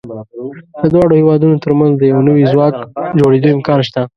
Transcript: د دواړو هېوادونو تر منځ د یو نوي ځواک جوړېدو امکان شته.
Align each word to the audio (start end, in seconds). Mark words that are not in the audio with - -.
د 0.81 0.83
دواړو 0.93 1.13
هېوادونو 1.19 1.55
تر 1.63 1.71
منځ 1.79 1.93
د 1.97 2.03
یو 2.13 2.19
نوي 2.27 2.43
ځواک 2.53 2.73
جوړېدو 3.19 3.49
امکان 3.57 3.79
شته. 3.87 4.01